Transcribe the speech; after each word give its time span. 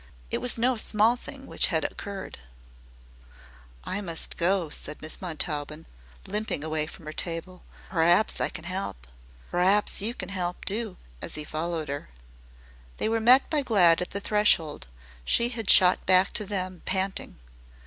It 0.31 0.39
was 0.41 0.57
no 0.57 0.77
small 0.77 1.15
thing 1.15 1.45
which 1.45 1.67
had 1.67 1.83
occurred. 1.85 2.39
"I 3.83 4.01
must 4.01 4.35
go," 4.35 4.71
said 4.71 4.99
Miss 4.99 5.21
Montaubyn, 5.21 5.85
limping 6.25 6.63
away 6.63 6.87
from 6.87 7.05
her 7.05 7.13
table. 7.13 7.61
"P'raps 7.91 8.41
I 8.41 8.49
can 8.49 8.65
'elp. 8.65 9.05
P'raps 9.51 10.01
you 10.01 10.15
can 10.15 10.31
'elp, 10.31 10.65
too," 10.65 10.97
as 11.21 11.35
he 11.35 11.43
followed 11.43 11.87
her. 11.89 12.09
They 12.97 13.09
were 13.09 13.19
met 13.21 13.47
by 13.51 13.61
Glad 13.61 14.01
at 14.01 14.09
the 14.09 14.19
threshold. 14.19 14.87
She 15.23 15.49
had 15.49 15.69
shot 15.69 16.03
back 16.07 16.33
to 16.33 16.47
them, 16.47 16.81
panting. 16.85 17.37